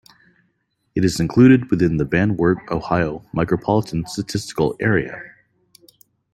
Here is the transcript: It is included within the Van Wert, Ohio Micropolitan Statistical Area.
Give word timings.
It 0.95 1.05
is 1.05 1.19
included 1.19 1.69
within 1.69 1.97
the 1.97 2.05
Van 2.05 2.35
Wert, 2.35 2.57
Ohio 2.71 3.23
Micropolitan 3.35 4.07
Statistical 4.07 4.75
Area. 4.79 5.21